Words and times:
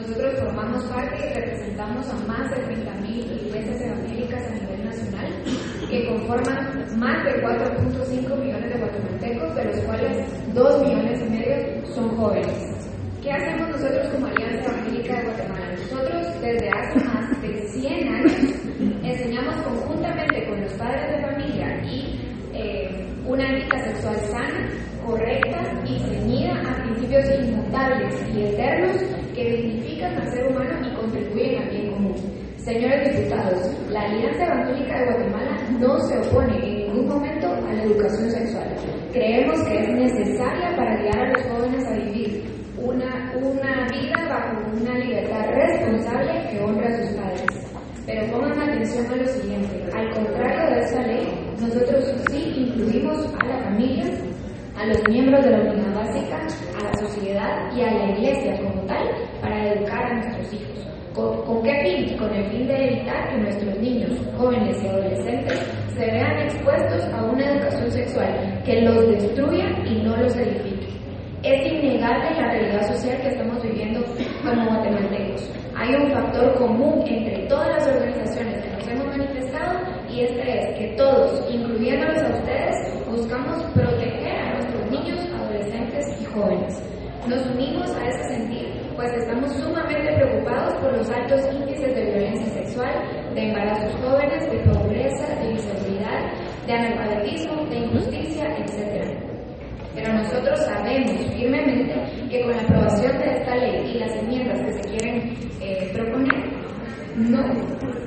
Nosotros 0.00 0.40
formamos 0.40 0.82
parte 0.84 1.16
y 1.18 1.34
representamos 1.34 2.08
a 2.08 2.14
más 2.26 2.50
de 2.50 2.56
30.000 2.56 3.46
iglesias 3.46 3.80
evangélicas 3.82 4.46
a 4.46 4.54
nivel 4.54 4.84
nacional 4.84 5.32
que 5.90 6.06
conforman 6.08 6.98
más 6.98 7.24
de 7.24 7.42
4.5 7.42 8.38
millones 8.38 8.72
de 8.72 8.78
guatemaltecos, 8.78 9.54
de 9.56 9.64
los 9.64 9.76
cuales 9.80 10.26
2 10.54 10.82
millones 10.82 11.20
y 11.20 11.30
medio 11.30 11.86
son 11.94 12.16
jóvenes. 12.16 12.80
¿Qué 13.22 13.30
hacemos 13.32 13.68
nosotros 13.68 14.08
como 14.08 14.26
Alianza 14.26 14.70
Evangélica 14.70 15.16
de 15.16 15.24
Guatemala? 15.24 15.70
Nosotros 15.72 16.40
desde 16.40 16.70
hace 16.70 17.04
más 17.04 17.42
de 17.42 17.68
100 17.68 18.08
años 18.08 18.32
enseñamos 19.02 19.56
conjuntamente 19.56 20.46
con 20.46 20.60
los 20.62 20.72
padres 20.72 21.10
de 21.10 21.26
familia 21.26 21.84
y 21.84 22.20
eh, 22.54 23.06
una 23.26 23.58
ética 23.58 23.84
sexual 23.84 24.16
sana, 24.30 24.68
correcta 25.06 25.60
y 25.86 25.98
ceñida 25.98 26.62
a 26.62 26.82
principios 26.82 27.24
inmutables 27.40 28.14
y 28.34 28.42
eternos 28.42 28.96
que 29.34 29.50
dignifican 29.50 30.16
al 30.16 30.32
ser 30.32 30.46
humano 30.48 30.86
y 30.86 30.94
contribuyen 30.94 31.62
al 31.62 31.70
bien 31.70 31.92
común. 31.92 32.14
Señores 32.70 33.16
diputados, 33.16 33.68
la 33.90 34.00
Alianza 34.02 34.44
Evangélica 34.44 34.96
de 34.96 35.04
Guatemala 35.06 35.56
no 35.80 35.98
se 36.06 36.16
opone 36.18 36.54
en 36.64 36.86
ningún 36.86 37.08
momento 37.08 37.48
a 37.48 37.72
la 37.72 37.82
educación 37.82 38.30
sexual. 38.30 38.68
Creemos 39.12 39.60
que 39.66 39.76
es 39.76 39.88
necesaria 39.88 40.76
para 40.76 40.96
guiar 40.98 41.18
a 41.18 41.32
los 41.32 41.42
jóvenes 41.46 41.84
a 41.84 41.94
vivir 41.94 42.44
una, 42.78 43.32
una 43.42 43.88
vida 43.88 44.14
bajo 44.28 44.70
una 44.80 44.98
libertad 44.98 45.46
responsable 45.50 46.48
que 46.48 46.60
honra 46.62 46.86
a 46.86 46.96
sus 46.96 47.16
padres. 47.16 47.72
Pero 48.06 48.26
pongan 48.30 48.60
atención 48.60 49.06
a 49.14 49.16
lo 49.16 49.26
siguiente, 49.26 49.84
al 49.92 50.10
contrario 50.14 50.70
de 50.70 50.80
esta 50.80 51.02
ley, 51.08 51.26
nosotros 51.60 52.14
sí 52.30 52.54
incluimos 52.56 53.34
a 53.40 53.46
la 53.46 53.64
familia, 53.64 54.04
a 54.78 54.86
los 54.86 55.08
miembros 55.08 55.44
de 55.44 55.50
la 55.50 55.72
unidad 55.72 55.92
básica, 55.92 56.36
a 56.78 56.84
la 56.84 56.94
sociedad 57.00 57.72
y 57.74 57.82
a 57.82 57.90
la 57.90 58.10
iglesia 58.16 58.56
como 58.62 58.80
tal 58.82 59.10
para 59.40 59.72
educar 59.72 60.04
a 60.04 60.14
nuestros 60.14 60.52
hijos. 60.52 60.89
¿Con, 61.14 61.62
qué 61.62 61.74
fin? 61.82 62.16
Con 62.18 62.32
el 62.32 62.50
fin 62.50 62.68
de 62.68 62.86
evitar 62.86 63.30
que 63.30 63.38
nuestros 63.38 63.78
niños, 63.78 64.12
jóvenes 64.38 64.76
y 64.82 64.86
adolescentes 64.86 65.58
se 65.96 66.06
vean 66.06 66.38
expuestos 66.42 67.04
a 67.12 67.24
una 67.24 67.50
educación 67.50 67.90
sexual 67.90 68.62
que 68.64 68.80
los 68.82 69.08
destruya 69.08 69.68
y 69.84 70.02
no 70.02 70.16
los 70.16 70.36
edifique. 70.36 70.86
Es 71.42 71.72
innegable 71.72 72.30
la 72.36 72.52
realidad 72.52 72.94
social 72.94 73.20
que 73.22 73.28
estamos 73.28 73.60
viviendo 73.62 74.00
como 74.44 74.64
guatemaltecos. 74.66 75.50
Hay 75.76 75.94
un 75.94 76.12
factor 76.12 76.54
común 76.58 77.02
entre 77.06 77.46
todas 77.48 77.68
las 77.68 77.88
organizaciones 77.88 78.62
que 78.62 78.70
nos 78.70 78.88
hemos 78.88 79.16
manifestado 79.16 79.80
y 80.08 80.20
este 80.20 80.58
es 80.58 80.78
que 80.78 80.94
todos, 80.96 81.50
incluyéndolos 81.50 82.18
a 82.18 82.28
ustedes, 82.38 83.06
buscamos 83.10 83.62
proteger 83.74 84.36
a 84.36 84.54
nuestros 84.54 84.90
niños, 84.90 85.18
adolescentes 85.34 86.20
y 86.20 86.24
jóvenes. 86.26 86.82
Nos 87.26 87.44
unimos 87.46 87.90
a 87.96 88.08
ese 88.08 88.34
sentir, 88.34 88.79
pues 89.00 89.14
estamos 89.14 89.50
sumamente 89.54 90.12
preocupados 90.12 90.74
por 90.74 90.92
los 90.92 91.08
altos 91.08 91.40
índices 91.54 91.94
de 91.94 92.04
violencia 92.04 92.52
sexual, 92.52 92.92
de 93.34 93.48
embarazos 93.48 93.94
jóvenes, 94.02 94.50
de 94.50 94.58
pobreza, 94.58 95.26
de 95.40 95.52
inseguridad, 95.52 96.32
de 96.66 96.72
analfabetismo, 96.72 97.64
de 97.70 97.76
injusticia, 97.76 98.44
etc. 98.58 99.18
Pero 99.94 100.12
nosotros 100.12 100.60
sabemos 100.66 101.12
firmemente 101.34 101.94
que 102.30 102.42
con 102.42 102.50
la 102.50 102.62
aprobación 102.62 103.18
de 103.18 103.38
esta 103.38 103.56
ley 103.56 103.90
y 103.94 103.98
las 104.00 104.12
enmiendas 104.16 104.60
que 104.60 104.72
se 104.74 104.80
quieren 104.90 105.34
eh, 105.62 105.90
proponer, 105.94 106.50
no 107.16 107.42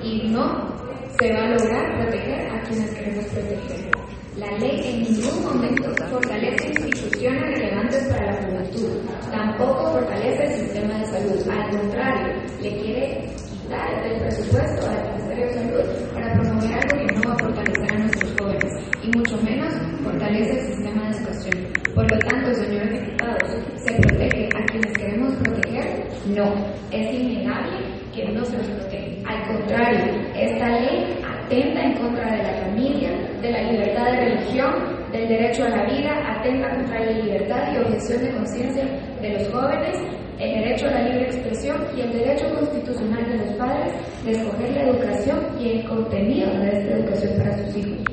y 0.03 0.29
no 0.29 0.73
se 1.19 1.33
va 1.33 1.43
a 1.43 1.49
lograr 1.49 2.01
proteger 2.01 2.51
a 2.51 2.61
quienes 2.61 2.93
queremos 2.93 3.25
proteger. 3.25 3.93
La 4.37 4.51
ley 4.57 4.81
en 4.83 5.03
ningún 5.03 5.43
momento 5.43 5.93
fortalece 6.09 6.69
instituciones 6.69 7.59
relevantes 7.59 8.03
para 8.09 8.31
la 8.31 8.41
juventud, 8.41 8.89
tampoco 9.29 9.91
fortalece 9.91 10.43
el 10.43 10.53
sistema 10.53 10.97
de 10.97 11.05
salud, 11.05 11.49
al 11.51 11.62
contrario, 11.79 12.33
le 12.61 12.69
quiere 12.77 13.25
quitar 13.49 14.03
del 14.03 14.19
presupuesto 14.21 14.89
al 14.89 15.17
Ministerio 15.17 15.45
de 15.45 15.53
Salud 15.53 16.13
para 16.13 16.33
promover 16.33 16.73
algo 16.73 17.07
que 17.07 17.15
no 17.15 17.27
va 17.27 17.33
a 17.33 17.39
fortalecer 17.39 17.91
a 17.91 17.99
nuestros 17.99 18.33
jóvenes 18.39 18.71
y 19.03 19.17
mucho 19.17 19.37
menos 19.41 19.73
fortalece 20.03 20.51
el 20.51 20.65
sistema 20.67 21.09
de 21.09 21.17
educación. 21.17 21.67
Por 21.95 22.11
lo 22.11 22.19
tanto, 22.19 22.53
señores 22.53 22.91
diputados, 22.91 23.49
¿se 23.85 23.93
protege 23.93 24.49
a 24.55 24.65
quienes 24.65 24.97
queremos 24.97 25.33
proteger? 25.35 26.07
No, 26.35 26.53
es 26.91 27.13
innegable 27.13 27.77
que 28.13 28.31
no 28.31 28.45
se 28.45 28.57
los 28.57 28.67
protege. 28.67 29.23
Al 29.25 29.47
contrario, 29.47 30.13
esta 30.35 30.67
ley 30.79 31.17
atenta 31.23 31.81
en 31.81 31.93
contra 31.93 32.31
de 32.31 32.43
la 32.43 32.53
familia, 32.65 33.09
de 33.41 33.51
la 33.51 33.71
libertad 33.71 34.05
de 34.05 34.17
religión, 34.17 34.73
del 35.11 35.27
derecho 35.27 35.65
a 35.65 35.69
la 35.69 35.85
vida, 35.85 36.37
atenta 36.37 36.69
contra 36.75 36.99
la 36.99 37.11
libertad 37.11 37.73
y 37.73 37.77
objeción 37.77 38.23
de 38.23 38.31
conciencia 38.31 38.85
de 39.21 39.29
los 39.33 39.47
jóvenes, 39.49 39.97
el 40.39 40.63
derecho 40.63 40.87
a 40.87 40.91
la 40.91 41.09
libre 41.09 41.25
expresión 41.25 41.77
y 41.95 42.01
el 42.01 42.13
derecho 42.13 42.45
constitucional 42.55 43.25
de 43.25 43.37
los 43.37 43.55
padres 43.55 43.93
de 44.25 44.31
escoger 44.31 44.71
la 44.71 44.89
educación 44.89 45.39
y 45.59 45.69
el 45.69 45.87
contenido 45.87 46.49
de 46.59 46.67
esta 46.69 46.95
educación 46.95 47.37
para 47.37 47.57
sus 47.57 47.77
hijos. 47.77 48.03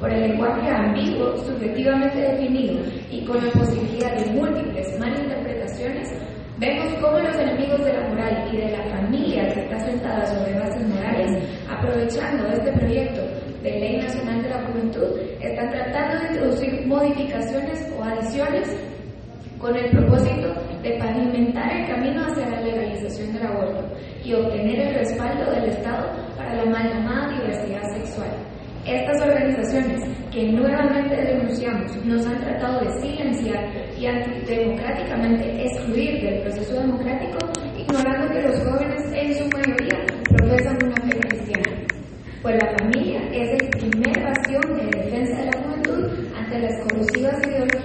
Por 0.00 0.12
el 0.12 0.28
lenguaje 0.28 0.70
ambiguo, 0.70 1.36
subjetivamente 1.38 2.20
definido 2.20 2.80
y 3.10 3.24
con 3.24 3.36
la 3.44 3.50
posibilidad 3.52 4.16
de 4.16 4.30
múltiples 4.32 4.98
malinterpretaciones, 4.98 6.12
Vemos 6.58 6.92
cómo 7.00 7.20
los 7.20 7.36
enemigos 7.36 7.84
de 7.84 7.92
la 7.92 8.08
moral 8.08 8.48
y 8.52 8.56
de 8.56 8.70
la 8.72 8.82
familia 8.90 9.46
que 9.54 9.60
está 9.60 9.78
sentada 9.78 10.26
sobre 10.26 10.58
bases 10.58 10.88
morales, 10.88 11.44
aprovechando 11.70 12.48
este 12.48 12.72
proyecto 12.72 13.20
de 13.62 13.78
Ley 13.78 13.98
Nacional 13.98 14.42
de 14.42 14.48
la 14.48 14.62
Juventud, 14.66 15.06
están 15.40 15.70
tratando 15.70 16.18
de 16.18 16.26
introducir 16.32 16.84
modificaciones 16.88 17.88
o 17.96 18.02
adiciones 18.02 18.76
con 19.60 19.76
el 19.76 19.88
propósito 19.90 20.52
de 20.88 20.98
pavimentar 20.98 21.70
el 21.70 21.86
camino 21.86 22.24
hacia 22.24 22.48
la 22.48 22.60
legalización 22.62 23.32
del 23.34 23.46
aborto 23.46 23.84
y 24.24 24.32
obtener 24.32 24.88
el 24.88 24.94
respaldo 24.94 25.50
del 25.50 25.64
Estado 25.64 26.08
para 26.36 26.54
la 26.54 26.64
mal 26.64 26.88
llamada 26.88 27.38
diversidad 27.38 27.82
sexual. 27.94 28.30
Estas 28.86 29.20
organizaciones 29.20 30.00
que 30.32 30.50
nuevamente 30.50 31.14
denunciamos 31.14 31.94
nos 32.06 32.26
han 32.26 32.38
tratado 32.38 32.80
de 32.80 33.00
silenciar 33.00 33.70
y 33.98 34.06
antidemocráticamente 34.06 35.64
excluir 35.64 36.22
del 36.22 36.40
proceso 36.42 36.80
democrático, 36.80 37.38
ignorando 37.76 38.32
que 38.32 38.42
los 38.42 38.58
jóvenes 38.60 39.02
en 39.12 39.34
su 39.34 39.48
mayoría 39.50 39.98
profesan 40.28 40.78
una 40.86 40.96
fe 41.02 41.18
cristiana. 41.18 41.88
Pues 42.40 42.54
la 42.62 42.78
familia 42.78 43.20
es 43.32 43.60
el 43.60 43.68
primer 43.70 44.24
bastión 44.24 44.62
de 44.78 44.98
defensa 44.98 45.38
de 45.38 45.46
la 45.46 45.58
juventud 45.58 46.28
ante 46.34 46.58
las 46.60 46.80
corrosivas 46.82 47.46
ideologías 47.46 47.77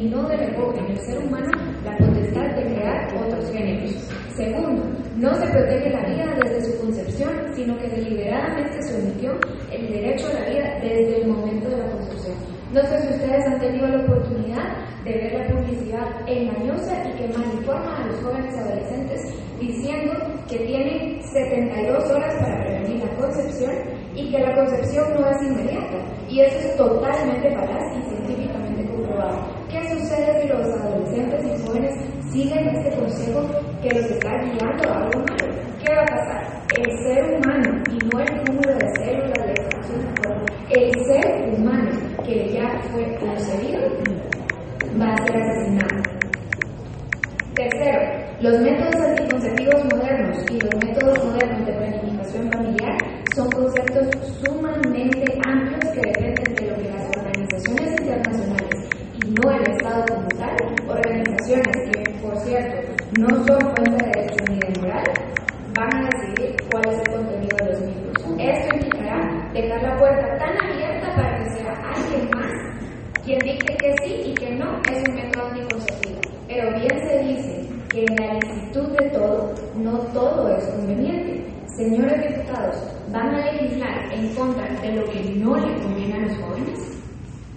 y 0.00 0.08
no 0.08 0.28
delegó 0.28 0.72
en 0.76 0.92
el 0.92 0.98
ser 1.00 1.18
humano 1.18 1.50
la 1.84 1.96
potestad 1.96 2.46
de 2.54 2.62
crear 2.62 3.08
otros 3.16 3.50
géneros. 3.50 3.90
Segundo, 4.36 4.82
no 5.16 5.34
se 5.34 5.46
protege 5.48 5.90
la 5.90 6.06
vida 6.06 6.26
desde 6.36 6.72
su 6.72 6.80
concepción, 6.80 7.30
sino 7.54 7.76
que 7.78 7.88
deliberadamente 7.88 8.82
se 8.82 9.00
omitió 9.00 9.32
el 9.72 9.88
derecho 9.88 10.28
a 10.28 10.40
la 10.40 10.50
vida 10.50 10.78
desde 10.80 11.22
el 11.22 11.28
momento 11.28 11.68
de 11.68 11.78
la 11.78 11.90
concepción. 11.90 12.36
No 12.72 12.82
sé 12.82 13.00
si 13.00 13.14
ustedes 13.14 13.46
han 13.46 13.58
tenido 13.60 13.88
la 13.88 14.04
oportunidad 14.04 14.76
de 15.02 15.12
ver 15.12 15.32
la 15.40 15.56
publicidad 15.56 16.28
engañosa 16.28 17.02
y 17.08 17.12
que 17.16 17.28
malinforma 17.36 17.96
a 17.96 18.06
los 18.06 18.20
jóvenes 18.20 18.54
adolescentes 18.56 19.20
diciendo 19.58 20.12
que 20.48 20.58
tienen 20.58 21.22
72 21.22 22.10
horas 22.10 22.34
para 22.34 22.64
prevenir 22.64 23.04
la 23.04 23.16
concepción 23.16 23.72
y 24.14 24.30
que 24.30 24.38
la 24.38 24.54
concepción 24.54 25.06
no 25.14 25.30
es 25.30 25.42
inmediata. 25.42 25.96
Y 26.28 26.40
eso 26.40 26.58
es 26.58 26.76
totalmente 26.76 27.50
falaz 27.54 27.96
y 27.96 28.02
científicamente 28.10 28.84
comprobado. 28.90 29.38
¿Qué 29.70 29.88
sucede 29.88 30.42
si 30.42 30.48
los 30.48 30.66
adolescentes 30.66 31.44
y 31.44 31.66
jóvenes 31.66 31.94
siguen 32.30 32.68
este 32.68 32.96
consejo 32.98 33.48
que 33.82 33.90
los 33.90 34.10
está 34.10 34.30
guiando 34.42 34.88
a 34.88 35.04
algo 35.04 35.20
malo? 35.20 35.48
¿Qué 35.82 35.94
va 35.94 36.02
a 36.02 36.06
pasar? 36.06 36.58
El 36.76 36.98
ser 37.02 37.24
humano, 37.36 37.82
y 37.90 38.06
no 38.06 38.20
el 38.20 38.44
número 38.44 38.74
de 38.74 38.88
células 38.98 39.46
de 39.46 39.68
el 40.70 40.92
ser 41.06 41.54
humano 41.56 41.90
que 42.26 42.52
ya 42.52 42.78
fue 42.92 43.02
concebido 43.16 43.80
va 45.00 45.14
a 45.14 45.26
ser 45.26 45.36
asesinado. 45.36 46.02
Tercero, 47.54 48.00
los 48.42 48.60
métodos 48.60 49.17
a 66.08 66.20
decidir 66.20 66.56
cuál 66.70 66.88
es 66.88 66.98
el 67.00 67.12
contenido 67.12 67.56
de 67.58 67.64
los 67.66 67.80
mismos. 67.80 68.16
Esto 68.38 68.74
implicará 68.76 69.50
dejar 69.52 69.82
la 69.82 69.96
puerta 69.98 70.38
tan 70.38 70.70
abierta 70.70 71.14
para 71.14 71.38
que 71.38 71.50
sea 71.50 71.72
alguien 71.94 72.30
más 72.30 72.68
quien 73.24 73.38
diga 73.40 73.76
que 73.76 73.94
sí 74.04 74.30
y 74.30 74.34
que 74.36 74.54
no 74.54 74.80
es 74.90 75.06
un 75.06 75.14
método 75.14 75.48
anticonceptivo. 75.48 76.20
Pero 76.46 76.80
bien 76.80 76.98
se 76.98 77.18
dice 77.24 77.68
que 77.92 78.04
en 78.06 78.16
la 78.16 78.32
lentitud 78.32 78.88
de 78.96 79.10
todo, 79.10 79.54
no 79.76 79.98
todo 80.14 80.56
es 80.56 80.64
conveniente. 80.68 81.44
señores 81.76 82.26
diputados, 82.26 82.76
van 83.12 83.34
a 83.34 83.52
legislar 83.52 84.12
en 84.12 84.34
contra 84.34 84.66
de 84.80 84.92
lo 84.94 85.04
que 85.12 85.22
no 85.34 85.56
le 85.56 85.82
conviene 85.82 86.14
a 86.14 86.26
los 86.26 86.36
jóvenes? 86.38 86.98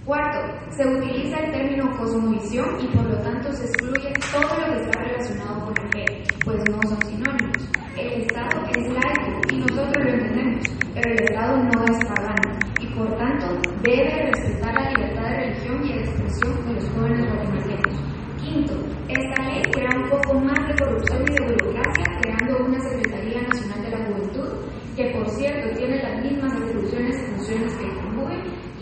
Cuarto, 0.04 0.40
se 0.70 0.84
utiliza 0.84 1.38
el 1.38 1.52
término 1.52 1.88
cosmovisión 1.96 2.66
y 2.80 2.88
por 2.88 3.06
lo 3.08 3.16
tanto 3.18 3.52
se 3.52 3.64
excluye 3.66 4.12
todo 4.32 4.42
lo 4.42 4.74
que 4.74 4.80
está 4.82 5.00
relacionado 5.00 5.64
con 5.64 5.74
la 5.74 5.92
fe, 5.92 6.04
pues 6.44 6.58
no 6.68 6.82
son 6.82 7.02
sinónimos. 7.06 7.70
El 7.96 8.22
Estado 8.22 8.66
es 8.66 8.92
laico 8.92 9.40
y 9.52 9.58
nosotros 9.58 10.04
lo 10.04 10.10
entendemos, 10.10 10.64
pero 10.92 11.08
el 11.08 11.22
Estado 11.22 11.56
no 11.56 11.84
es 11.84 12.04
pagano 12.08 12.58
y 12.80 12.86
por 12.96 13.16
tanto 13.16 13.46
debe 13.82 14.32
respetar 14.32 14.74
la 14.74 14.90
libertad 14.90 15.22
de 15.22 15.36
religión 15.36 15.84
y 15.84 15.92
de 15.92 16.00
expresión 16.00 16.66
de 16.66 16.72
los 16.74 16.88
jóvenes 16.90 17.34
guatemaltecos. 17.34 17.94
Quinto, 18.42 18.74
esta 19.08 19.42
ley 19.44 19.62
crea 19.72 20.02
un 20.02 20.10
poco 20.10 20.40
más 20.40 20.66
de 20.66 20.84
corrupción 20.84 21.22
y 21.28 21.32
de 21.32 21.46
burocracia 21.46 22.18
creando 22.20 22.64
una 22.66 22.80
Secretaría 22.80 23.42
Nacional 23.42 23.82
de 23.82 23.90
la 23.90 24.04
Juventud 24.06 24.48
que 24.96 25.10
por 25.12 25.28
cierto 25.28 25.78
tiene 25.78 26.02
las 26.02 26.22
mismas 26.24 26.52
atribuciones 26.54 27.22
y 27.22 27.34
funciones 27.36 27.72
que 27.74 27.86
el 27.86 28.02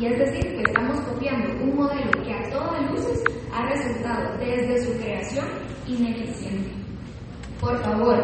y 0.00 0.06
es 0.06 0.18
decir 0.18 0.56
que 0.56 0.62
estamos 0.62 0.98
copiando 1.00 1.62
un 1.62 1.76
modelo 1.76 2.10
que 2.24 2.32
a 2.32 2.50
todas 2.50 2.90
luces 2.90 3.22
ha 3.52 3.68
resultado 3.68 4.38
desde 4.38 4.82
su 4.82 4.98
creación 4.98 5.46
ineficiente. 5.86 6.70
Por 7.60 7.76
favor, 7.82 8.16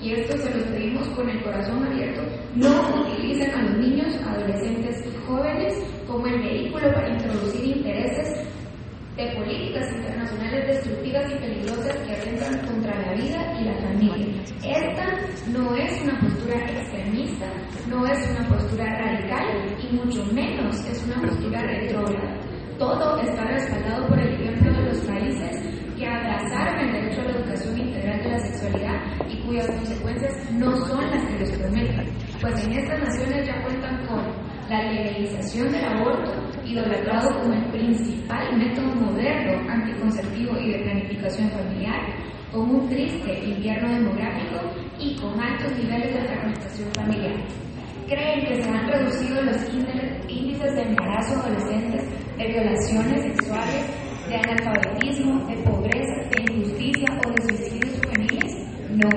y 0.00 0.12
esto 0.12 0.38
se 0.38 0.56
lo 0.56 0.64
pedimos 0.66 1.08
con 1.08 1.28
el 1.28 1.42
corazón 1.42 1.84
abierto, 1.84 2.22
no 2.54 3.00
utilicen 3.00 3.50
a 3.50 3.62
los 3.62 3.78
niños, 3.78 4.14
adolescentes 4.24 5.04
y 5.06 5.26
jóvenes 5.26 5.74
como 6.06 6.24
el 6.28 6.40
vehículo 6.40 6.92
para 6.92 7.08
introducir 7.08 7.78
intereses 7.78 8.46
de 9.16 9.26
políticas 9.36 9.92
internacionales 9.92 10.66
destructivas 10.68 11.32
y 11.32 11.34
peligrosas 11.36 11.96
que 11.96 12.12
atentan 12.12 12.66
contra 12.66 13.00
la 13.00 13.12
vida 13.14 13.60
y 13.60 13.64
la 13.64 13.74
familia. 13.78 14.42
Esta 14.62 15.06
no 15.52 15.74
es 15.74 16.02
una 16.02 16.20
postura 16.20 16.58
extremista, 16.70 17.46
no 17.88 18.06
es 18.06 18.30
una 18.30 18.48
postura 18.48 18.84
radical 18.84 19.64
mucho 19.94 20.24
menos 20.32 20.84
es 20.86 21.04
una 21.06 21.20
postura 21.20 21.62
retrógrada. 21.62 22.40
Todo 22.78 23.20
está 23.20 23.44
respaldado 23.44 24.08
por 24.08 24.18
el 24.18 24.34
ejemplo 24.34 24.72
de 24.72 24.82
los 24.88 24.98
países 24.98 25.60
que 25.96 26.06
abrazaron 26.06 26.80
el 26.80 26.92
derecho 26.92 27.20
a 27.20 27.24
la 27.24 27.30
educación 27.38 27.78
integral 27.78 28.22
de 28.22 28.30
la 28.30 28.38
sexualidad 28.40 29.00
y 29.28 29.40
cuyas 29.42 29.66
consecuencias 29.66 30.50
no 30.52 30.76
son 30.86 31.10
las 31.10 31.24
que 31.24 31.38
les 31.38 31.58
prometen, 31.58 32.06
pues 32.40 32.66
en 32.66 32.72
estas 32.72 33.00
naciones 33.00 33.46
ya 33.46 33.62
cuentan 33.62 34.06
con 34.06 34.20
la 34.68 34.82
legalización 34.82 35.70
del 35.70 35.84
aborto, 35.84 36.32
idolatrado 36.64 37.40
como 37.40 37.54
el 37.54 37.70
principal 37.70 38.56
método 38.56 38.94
moderno 38.96 39.70
anticonceptivo 39.70 40.58
y 40.58 40.72
de 40.72 40.78
planificación 40.80 41.50
familiar, 41.50 42.00
con 42.50 42.70
un 42.70 42.88
triste 42.88 43.44
invierno 43.44 43.88
demográfico 43.88 44.60
y 44.98 45.16
con 45.16 45.40
altos 45.40 45.76
niveles 45.78 46.14
de 46.14 46.22
fragmentación 46.22 46.88
familiar. 46.94 47.34
Creen 48.06 48.46
que 48.46 48.62
se 48.62 48.68
han 48.68 48.86
reducido 48.86 49.42
los 49.42 49.56
índices 50.28 50.74
de 50.74 50.82
embarazo 50.82 51.40
adolescentes, 51.40 52.02
de 52.36 52.48
violaciones 52.48 53.22
sexuales, 53.22 53.86
de 54.28 54.36
analfabetismo, 54.36 55.46
de 55.46 55.56
pobreza, 55.62 56.28
de 56.30 56.52
injusticia 56.52 57.06
o 57.24 57.30
de 57.30 57.42
suicidios 57.42 58.00
juveniles? 58.00 58.52
No. 58.90 59.08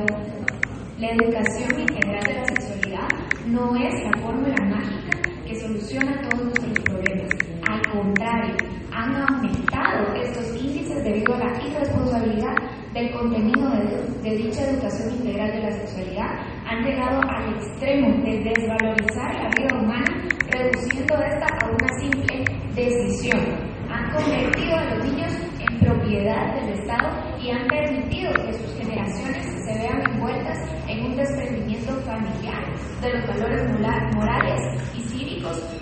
La 1.00 1.10
educación 1.12 1.82
integral 1.82 2.26
de 2.26 2.34
la 2.34 2.46
sexualidad 2.46 3.08
no 3.48 3.76
es 3.76 3.94
la 4.04 4.22
fórmula 4.22 4.56
mágica 4.66 5.18
que 5.46 5.56
soluciona 5.60 6.22
todos 6.22 6.46
nuestros 6.46 6.80
problemas. 6.86 7.32
Al 7.70 7.82
contrario, 7.92 8.56
han 8.92 9.16
aumentado 9.16 10.16
estos 10.16 10.62
índices 10.62 11.04
debido 11.04 11.36
a 11.36 11.40
la 11.40 11.64
irresponsabilidad 11.64 12.56
del 12.94 13.12
contenido 13.12 13.70
de, 14.24 14.38
dicha 14.38 14.70
educación 14.70 15.14
integral 15.14 15.52
de 15.52 15.60
la 15.60 15.72
sexualidad. 15.72 16.30
Han 16.66 16.84
llegado 16.84 17.22
al 17.38 17.54
extremo 17.54 18.24
de 18.24 18.40
desvalorizar 18.44 19.34
la 19.36 19.56
vida 19.56 19.80
humana, 19.80 20.24
reduciendo 20.48 21.16
esta 21.16 21.48
a 21.62 21.70
una 21.70 21.90
simple 22.00 22.48
decisión. 22.74 23.40
Han 23.90 24.12
convertido 24.12 24.76
a 24.76 24.84
los 24.96 25.06
niños 25.06 25.32
en 25.60 25.80
propiedad 25.80 26.56
del 26.56 26.80
Estado 26.80 27.10
y 27.40 27.52
han 27.52 27.70
permitido 27.70 28.32
que 28.46 28.54
sus 28.54 28.78
generaciones 28.78 29.46
se 29.66 29.80
vean 29.80 30.02
envueltas 30.14 30.58
en 30.88 31.06
un 31.06 31.16
desprendimiento 31.16 31.94
familiar 32.02 32.64
de 33.02 33.14
los 33.14 33.28
valores 33.28 33.64
morales 34.16 34.60
y 34.96 35.08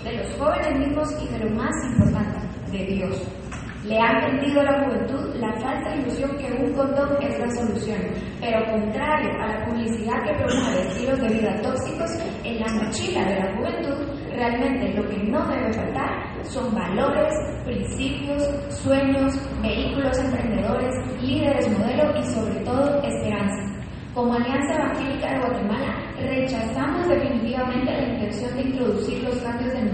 de 0.04 0.12
los 0.12 0.32
jóvenes 0.38 0.78
mismos 0.78 1.08
y 1.22 1.28
de 1.32 1.38
lo 1.44 1.50
más 1.56 1.72
importante, 1.92 2.38
de 2.70 2.84
Dios. 2.86 3.45
Le 3.86 3.96
han 4.00 4.20
vendido 4.20 4.60
a 4.60 4.64
la 4.64 4.84
juventud 4.84 5.36
la 5.36 5.52
falsa 5.60 5.94
ilusión 5.94 6.36
que 6.38 6.52
un 6.52 6.72
condón 6.72 7.22
es 7.22 7.38
la 7.38 7.48
solución, 7.50 8.00
pero 8.40 8.64
contrario 8.72 9.30
a 9.40 9.46
la 9.46 9.64
publicidad 9.64 10.24
que 10.24 10.34
promueve 10.34 10.88
estilos 10.88 11.20
de 11.20 11.28
vida 11.28 11.62
tóxicos, 11.62 12.10
en 12.42 12.58
la 12.58 12.66
mochila 12.72 13.24
de 13.26 13.36
la 13.36 13.56
juventud 13.56 14.16
realmente 14.36 14.92
lo 14.94 15.08
que 15.08 15.18
no 15.18 15.46
debe 15.46 15.72
faltar 15.72 16.44
son 16.44 16.74
valores, 16.74 17.32
principios, 17.64 18.42
sueños, 18.70 19.32
vehículos 19.62 20.18
emprendedores, 20.18 20.94
líderes 21.22 21.78
modelo 21.78 22.18
y 22.18 22.24
sobre 22.26 22.54
todo 22.64 23.02
esperanza. 23.02 23.72
Como 24.14 24.34
Alianza 24.34 24.74
Evangélica 24.74 25.30
de 25.30 25.40
Guatemala, 25.40 25.94
rechazamos 26.18 27.06
definitivamente 27.06 27.92
la 27.92 28.08
intención 28.14 28.56
de 28.56 28.62
introducir 28.62 29.22
los 29.22 29.36
cambios 29.42 29.72
denunciados 29.74 29.85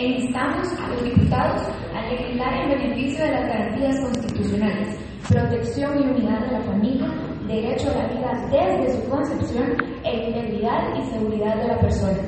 e 0.00 0.06
instamos 0.22 0.66
a 0.80 0.88
los 0.88 1.04
diputados 1.04 1.60
a 1.94 2.00
legislar 2.08 2.54
en 2.54 2.70
beneficio 2.70 3.22
de 3.22 3.32
las 3.32 3.46
garantías 3.48 4.00
constitucionales, 4.00 4.98
protección 5.28 5.98
y 5.98 6.08
unidad 6.08 6.40
de 6.40 6.52
la 6.52 6.60
familia, 6.62 7.06
derecho 7.46 7.90
a 7.90 8.02
la 8.02 8.08
vida 8.08 8.48
desde 8.50 8.96
su 8.96 9.10
concepción 9.10 9.76
e 10.02 10.28
integridad 10.28 10.96
y 10.96 11.02
seguridad 11.10 11.54
de 11.56 11.68
la 11.68 11.78
persona. 11.80 12.18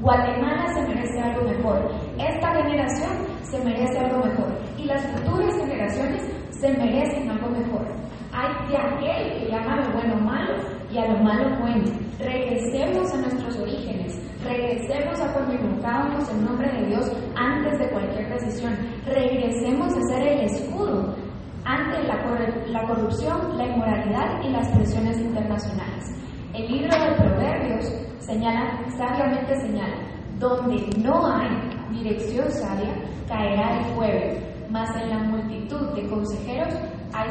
Guatemala 0.00 0.74
se 0.74 0.88
merece 0.88 1.20
algo 1.20 1.42
mejor, 1.48 1.92
esta 2.18 2.52
generación 2.52 3.12
se 3.44 3.64
merece 3.64 3.98
algo 4.00 4.24
mejor 4.24 4.48
y 4.76 4.84
las 4.86 5.06
futuras 5.06 5.54
generaciones 5.54 6.22
se 6.50 6.68
merecen 6.76 7.30
algo 7.30 7.48
mejor. 7.50 7.86
Hay 8.32 8.68
de 8.68 8.76
aquel 8.76 9.38
que 9.38 9.52
llama 9.52 9.76
lo 9.76 9.92
bueno 9.92 10.16
malo 10.16 10.54
y 10.90 10.98
a 10.98 11.06
lo 11.06 11.18
malo 11.22 11.60
bueno. 11.60 12.01
Regresemos 12.22 13.12
a 13.12 13.16
nuestros 13.16 13.58
orígenes, 13.58 14.18
regresemos 14.44 15.20
a 15.20 15.32
cuando 15.32 15.54
invocábamos 15.54 16.28
el 16.30 16.44
nombre 16.44 16.70
de 16.70 16.86
Dios 16.86 17.12
antes 17.34 17.78
de 17.78 17.90
cualquier 17.90 18.28
decisión, 18.32 18.76
regresemos 19.06 19.92
a 19.92 20.00
ser 20.02 20.28
el 20.28 20.40
escudo 20.44 21.16
ante 21.64 22.02
la, 22.04 22.86
corrupción, 22.86 23.56
la 23.56 23.66
inmoralidad 23.66 24.42
y 24.42 24.50
las 24.50 24.68
presiones 24.68 25.18
internacionales. 25.18 26.14
El 26.54 26.70
libro 26.70 26.96
de 26.96 27.14
Proverbios 27.16 27.92
señala, 28.20 28.80
sabiamente 28.96 29.56
señala, 29.60 29.96
donde 30.38 30.90
no 30.98 31.26
hay 31.26 31.50
dirección 31.90 32.50
sabia, 32.50 32.94
caerá 33.28 33.78
el 33.78 33.84
fuego, 33.94 34.38
mas 34.70 34.88
en 34.96 35.10
la 35.10 35.18
multitud 35.18 35.94
de 35.94 36.08
consejeros 36.08 36.74
hay 37.12 37.28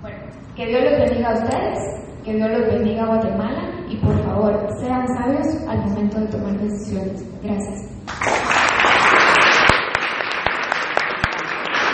bueno, 0.00 0.18
que 0.58 0.66
Dios 0.66 0.82
los 0.82 0.98
bendiga 0.98 1.30
a 1.30 1.34
ustedes, 1.34 1.78
que 2.24 2.34
Dios 2.34 2.50
los 2.50 2.66
bendiga 2.66 3.04
a 3.04 3.06
Guatemala 3.06 3.62
y 3.88 3.96
por 3.98 4.24
favor 4.24 4.68
sean 4.80 5.06
sabios 5.06 5.46
al 5.68 5.78
momento 5.86 6.18
de 6.18 6.26
tomar 6.26 6.58
decisiones. 6.58 7.24
Gracias. 7.44 8.37